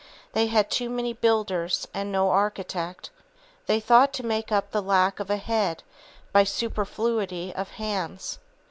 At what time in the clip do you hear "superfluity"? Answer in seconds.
6.47-7.53